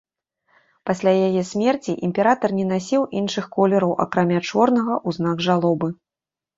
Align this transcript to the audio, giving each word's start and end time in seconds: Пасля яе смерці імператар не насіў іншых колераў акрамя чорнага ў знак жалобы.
Пасля 0.89 1.13
яе 1.27 1.43
смерці 1.51 1.91
імператар 2.09 2.49
не 2.61 2.65
насіў 2.73 3.01
іншых 3.23 3.45
колераў 3.59 3.97
акрамя 4.09 4.39
чорнага 4.49 4.93
ў 5.07 5.23
знак 5.23 5.37
жалобы. 5.51 5.97